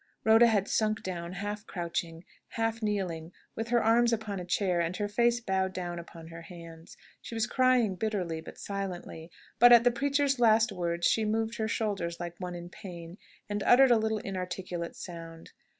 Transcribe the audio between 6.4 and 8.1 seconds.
hands. She was crying